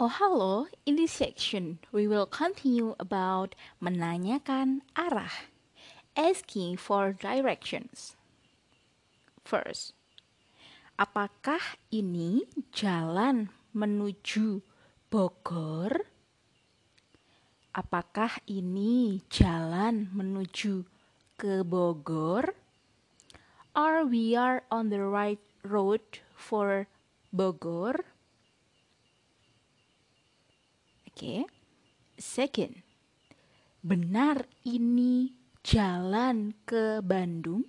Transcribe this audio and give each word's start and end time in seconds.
Oh 0.00 0.08
halo, 0.08 0.64
in 0.88 0.96
this 0.96 1.12
section 1.12 1.76
we 1.92 2.08
will 2.08 2.24
continue 2.24 2.96
about 2.96 3.52
menanyakan 3.84 4.80
arah, 4.96 5.52
asking 6.16 6.80
for 6.80 7.12
directions. 7.12 8.16
First, 9.44 9.92
apakah 10.96 11.60
ini 11.92 12.48
jalan 12.72 13.52
menuju 13.76 14.64
Bogor? 15.12 16.08
Apakah 17.76 18.40
ini 18.48 19.20
jalan 19.28 20.08
menuju 20.16 20.88
ke 21.36 21.60
Bogor? 21.60 22.56
Are 23.76 24.08
we 24.08 24.32
are 24.32 24.64
on 24.72 24.88
the 24.88 25.04
right 25.04 25.44
road 25.60 26.24
for 26.32 26.88
Bogor? 27.36 28.00
Oke. 31.20 31.44
Second, 32.16 32.80
benar 33.84 34.48
ini 34.64 35.36
jalan 35.60 36.56
ke 36.64 37.04
Bandung? 37.04 37.68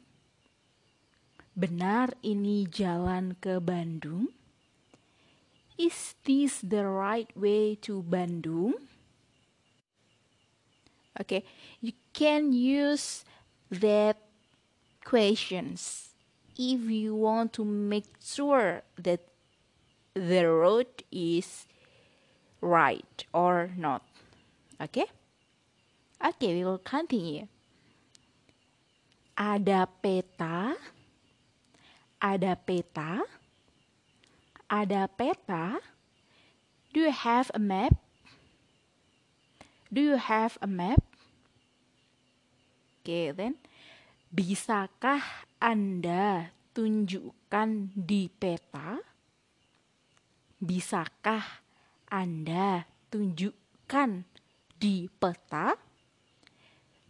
Benar 1.51 2.15
ini 2.23 2.63
jalan 2.63 3.35
ke 3.43 3.59
Bandung? 3.59 4.31
Is 5.75 6.15
this 6.23 6.63
the 6.63 6.87
right 6.87 7.27
way 7.35 7.75
to 7.83 7.99
Bandung? 7.99 8.79
Okay, 11.19 11.43
you 11.83 11.91
can 12.15 12.55
use 12.55 13.27
that 13.67 14.15
questions 15.03 16.15
if 16.55 16.87
you 16.87 17.19
want 17.19 17.51
to 17.59 17.67
make 17.67 18.15
sure 18.23 18.87
that 18.95 19.27
the 20.15 20.47
road 20.47 21.03
is 21.11 21.67
right 22.61 23.25
or 23.33 23.73
not. 23.75 24.05
Okay? 24.79 25.09
Okay, 26.21 26.53
we 26.53 26.63
will 26.63 26.81
continue. 26.81 27.49
Ada 29.33 29.89
peta, 29.89 30.77
ada 32.21 32.53
peta, 32.53 33.25
ada 34.69 35.09
peta. 35.09 35.81
Do 36.93 37.01
you 37.01 37.09
have 37.09 37.49
a 37.57 37.59
map? 37.59 37.97
Do 39.89 39.99
you 39.99 40.17
have 40.21 40.61
a 40.61 40.69
map? 40.69 41.01
Okay, 43.01 43.33
then. 43.33 43.57
Bisakah 44.29 45.25
Anda 45.57 46.53
tunjukkan 46.77 47.91
di 47.97 48.29
peta? 48.29 49.01
Bisakah 50.61 51.60
anda 52.11 52.83
tunjukkan 53.07 54.27
di 54.75 55.07
peta? 55.07 55.79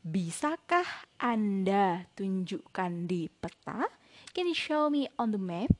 Bisakah 0.05 1.09
Anda 1.17 2.05
tunjukkan 2.13 3.09
di 3.09 3.25
peta? 3.25 3.89
Can 4.33 4.45
you 4.45 4.57
show 4.57 4.93
me 4.93 5.09
on 5.17 5.33
the 5.33 5.41
map? 5.41 5.73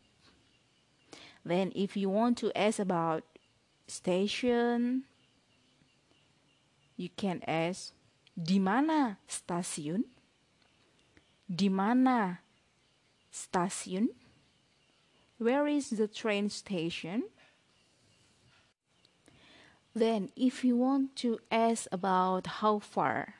Then 1.45 1.69
if 1.77 1.93
you 1.93 2.09
want 2.09 2.41
to 2.41 2.49
ask 2.57 2.81
about 2.81 3.21
station, 3.85 5.05
you 6.97 7.09
can 7.13 7.45
ask 7.45 7.93
di 8.33 8.57
mana 8.57 9.21
stasiun? 9.29 10.05
Di 11.49 11.69
mana 11.69 12.45
stasiun? 13.33 14.13
Where 15.41 15.65
is 15.65 15.93
the 15.93 16.05
train 16.05 16.53
station? 16.53 17.30
Then, 19.91 20.31
if 20.39 20.63
you 20.63 20.77
want 20.77 21.15
to 21.27 21.39
ask 21.51 21.85
about 21.91 22.63
how 22.63 22.79
far 22.79 23.35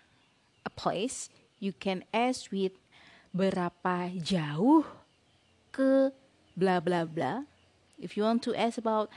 a 0.66 0.70
place, 0.70 1.30
you 1.60 1.72
can 1.72 2.04
ask 2.14 2.52
with 2.52 2.76
berapa 3.32 4.20
jauh 4.20 4.84
ke 5.72 6.12
bla 6.60 6.84
bla 6.84 7.08
bla. 7.08 7.48
If 7.96 8.20
you 8.20 8.28
want 8.28 8.44
to 8.44 8.56
ask 8.56 8.76
about 8.76 9.08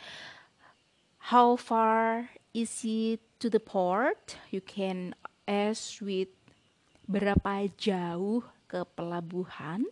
how 1.35 1.57
far 1.57 2.31
is 2.55 2.87
it 2.87 3.19
to 3.43 3.51
the 3.51 3.59
port, 3.59 4.39
you 4.55 4.63
can 4.63 5.19
ask 5.51 5.99
with 5.99 6.31
berapa 7.11 7.75
jauh 7.75 8.47
ke 8.71 8.87
pelabuhan. 8.95 9.91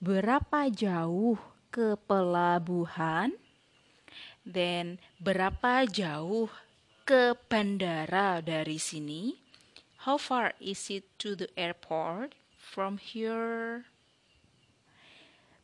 Berapa 0.00 0.72
jauh 0.72 1.36
ke 1.68 1.98
pelabuhan? 2.08 3.36
Then 4.48 4.96
berapa 5.20 5.84
jauh 5.84 6.48
ke 7.04 7.36
bandara 7.52 8.40
dari 8.40 8.80
sini? 8.80 9.36
How 10.08 10.16
far 10.16 10.56
is 10.56 10.88
it 10.88 11.04
to 11.20 11.36
the 11.36 11.52
airport 11.52 12.32
from 12.56 12.96
here? 12.96 13.84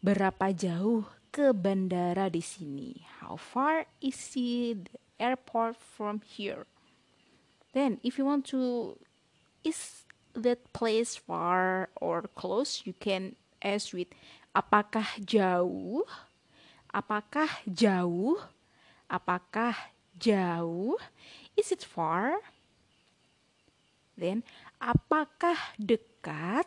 Berapa 0.04 0.52
jauh 0.52 1.08
ke 1.32 1.56
bandara 1.56 2.28
di 2.28 2.44
sini? 2.44 3.08
How 3.24 3.40
far 3.40 3.88
is 4.04 4.20
it 4.36 4.92
the 4.92 5.00
airport 5.16 5.80
from 5.80 6.20
here? 6.20 6.68
Then 7.72 8.04
if 8.04 8.20
you 8.20 8.28
want 8.28 8.44
to 8.52 9.00
is 9.64 10.04
that 10.36 10.60
place 10.76 11.16
far 11.16 11.88
or 11.96 12.28
close, 12.36 12.84
you 12.84 12.92
can 12.92 13.40
ask 13.64 13.96
with 13.96 14.12
apakah 14.52 15.08
jauh? 15.24 16.04
Apakah 16.92 17.48
jauh? 17.64 18.53
Apakah 19.14 19.94
jauh? 20.18 20.98
Is 21.54 21.70
it 21.70 21.86
far? 21.86 22.42
Then, 24.18 24.42
apakah 24.82 25.54
dekat? 25.78 26.66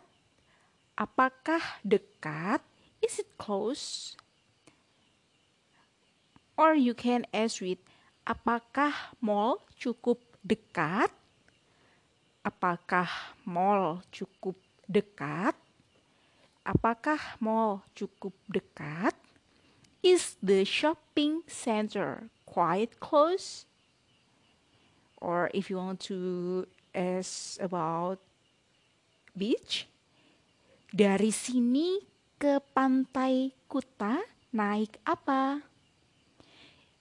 Apakah 0.96 1.60
dekat? 1.84 2.64
Is 3.04 3.20
it 3.20 3.28
close? 3.36 4.16
Or 6.56 6.72
you 6.72 6.96
can 6.96 7.28
ask 7.36 7.60
with, 7.60 7.84
apakah 8.24 8.96
mall 9.20 9.60
cukup 9.76 10.16
dekat? 10.40 11.12
Apakah 12.40 13.12
mall 13.44 14.00
cukup 14.08 14.56
dekat? 14.88 15.52
Apakah 16.64 17.20
mall 17.44 17.84
cukup 17.92 18.32
dekat? 18.48 19.12
Is 20.00 20.40
the 20.40 20.64
shopping 20.64 21.44
center 21.44 22.32
quite 22.48 22.96
close? 22.96 23.68
Or 25.20 25.52
if 25.52 25.68
you 25.68 25.76
want 25.76 26.00
to 26.08 26.64
ask 26.96 27.60
about 27.60 28.24
beach, 29.36 29.84
dari 30.88 31.28
sini 31.28 32.00
ke 32.40 32.64
pantai 32.72 33.52
Kuta 33.68 34.24
naik 34.56 34.96
apa? 35.04 35.60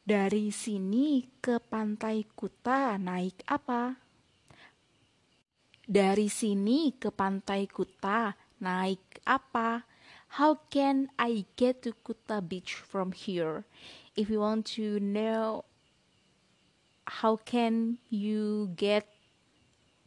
Dari 0.03 0.51
sini 0.51 1.23
ke 1.39 1.63
pantai 1.63 2.27
Kuta 2.35 2.99
naik 2.99 3.47
apa? 3.47 3.95
Dari 5.87 6.27
sini 6.27 6.91
ke 6.99 7.07
pantai 7.15 7.63
Kuta 7.71 8.35
naik 8.59 9.23
apa? 9.23 9.87
How 10.35 10.59
can 10.67 11.07
I 11.15 11.47
get 11.55 11.87
to 11.87 11.95
Kuta 12.03 12.43
Beach 12.43 12.75
from 12.75 13.15
here? 13.15 13.63
If 14.17 14.29
you 14.29 14.41
want 14.41 14.65
to 14.65 14.99
know 14.99 15.63
how 17.05 17.37
can 17.37 17.99
you 18.09 18.73
get 18.75 19.07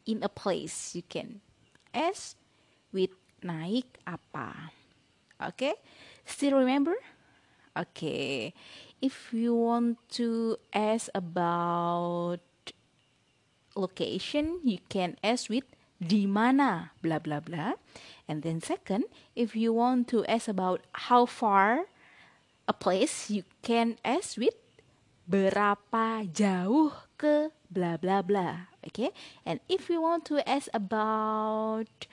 in 0.04 0.22
a 0.22 0.28
place 0.28 0.94
you 0.94 1.03
can 1.06 1.41
ask 1.94 2.37
with 2.93 3.10
naik 3.41 4.03
apa. 4.04 4.75
Okay? 5.41 5.72
Still 6.26 6.59
remember? 6.59 6.99
Okay. 7.72 8.53
If 9.00 9.32
you 9.32 9.56
want 9.56 9.97
to 10.20 10.59
ask 10.75 11.09
about 11.15 12.43
location 13.79 14.61
you 14.67 14.82
can 14.90 15.17
ask 15.23 15.49
with 15.49 15.64
di 16.02 16.26
mana 16.26 16.90
blah 17.00 17.23
blah 17.23 17.38
blah 17.38 17.79
and 18.26 18.43
then 18.43 18.58
second 18.58 19.06
if 19.38 19.55
you 19.55 19.73
want 19.73 20.11
to 20.11 20.26
ask 20.26 20.50
about 20.50 20.82
how 21.06 21.23
far 21.25 21.87
a 22.70 22.72
place 22.72 23.26
you 23.26 23.43
can 23.67 23.99
ask 24.06 24.38
with 24.38 24.55
berapa 25.26 26.22
jauh 26.31 26.94
ke 27.19 27.50
bla 27.67 27.99
bla 27.99 28.22
bla. 28.22 28.70
Okay? 28.87 29.11
And 29.43 29.58
if 29.67 29.90
you 29.90 29.99
want 29.99 30.22
to 30.31 30.38
ask 30.46 30.70
about 30.70 32.06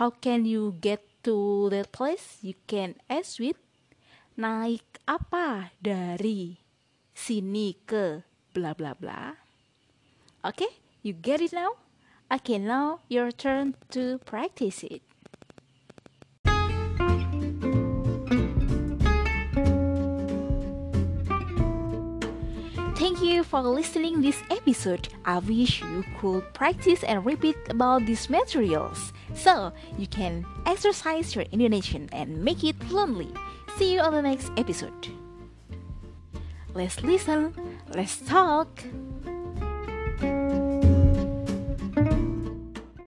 how 0.00 0.08
can 0.08 0.48
you 0.48 0.80
get 0.80 1.04
to 1.28 1.68
that 1.68 1.92
place, 1.92 2.40
you 2.40 2.56
can 2.64 2.96
ask 3.12 3.36
with 3.36 3.60
naik 4.40 5.04
apa 5.04 5.76
dari 5.84 6.56
sini 7.12 7.76
ke 7.84 8.24
bla 8.56 8.72
bla 8.72 8.96
bla. 8.96 9.36
Okay? 10.40 10.80
You 11.04 11.12
get 11.12 11.44
it 11.44 11.52
now? 11.52 11.76
Okay, 12.32 12.56
now 12.56 13.04
your 13.12 13.28
turn 13.28 13.76
to 13.92 14.16
practice 14.24 14.80
it. 14.80 15.04
Thank 23.12 23.28
you 23.28 23.44
for 23.44 23.60
listening 23.60 24.22
this 24.22 24.42
episode. 24.48 25.06
I 25.26 25.38
wish 25.40 25.82
you 25.82 26.02
could 26.18 26.48
practice 26.54 27.04
and 27.04 27.26
repeat 27.26 27.58
about 27.68 28.06
these 28.06 28.30
materials 28.30 29.12
so 29.34 29.70
you 29.98 30.06
can 30.06 30.46
exercise 30.64 31.34
your 31.34 31.44
Indonesian 31.52 32.08
and 32.10 32.42
make 32.42 32.64
it 32.64 32.82
fluently. 32.84 33.28
See 33.76 33.92
you 33.92 34.00
on 34.00 34.14
the 34.14 34.22
next 34.22 34.50
episode. 34.56 35.08
Let's 36.72 37.02
listen, 37.02 37.52
let's 37.94 38.16
talk. 38.16 38.82